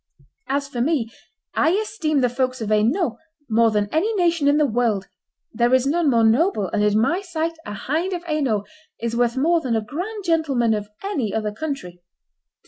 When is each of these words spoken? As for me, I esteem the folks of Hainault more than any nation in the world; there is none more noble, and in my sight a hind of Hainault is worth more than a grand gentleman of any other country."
As 0.47 0.67
for 0.67 0.81
me, 0.81 1.11
I 1.53 1.73
esteem 1.73 2.21
the 2.21 2.27
folks 2.27 2.59
of 2.59 2.69
Hainault 2.69 3.19
more 3.47 3.69
than 3.69 3.87
any 3.91 4.11
nation 4.15 4.47
in 4.47 4.57
the 4.57 4.65
world; 4.65 5.07
there 5.53 5.75
is 5.75 5.85
none 5.85 6.09
more 6.09 6.23
noble, 6.23 6.69
and 6.69 6.83
in 6.83 6.99
my 6.99 7.21
sight 7.21 7.53
a 7.67 7.73
hind 7.75 8.11
of 8.13 8.23
Hainault 8.23 8.63
is 8.99 9.15
worth 9.15 9.37
more 9.37 9.61
than 9.61 9.75
a 9.75 9.85
grand 9.85 10.23
gentleman 10.25 10.73
of 10.73 10.89
any 11.03 11.31
other 11.35 11.51
country." 11.51 12.01